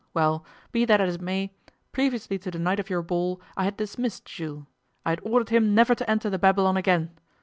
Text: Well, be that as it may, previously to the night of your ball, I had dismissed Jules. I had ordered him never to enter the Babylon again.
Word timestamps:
Well, 0.15 0.43
be 0.71 0.83
that 0.85 0.99
as 0.99 1.13
it 1.13 1.21
may, 1.21 1.53
previously 1.91 2.39
to 2.39 2.49
the 2.49 2.57
night 2.57 2.79
of 2.79 2.89
your 2.89 3.03
ball, 3.03 3.39
I 3.55 3.65
had 3.65 3.77
dismissed 3.77 4.25
Jules. 4.25 4.65
I 5.05 5.11
had 5.11 5.19
ordered 5.21 5.49
him 5.49 5.75
never 5.75 5.93
to 5.93 6.09
enter 6.09 6.27
the 6.31 6.39
Babylon 6.39 6.75
again. 6.75 7.11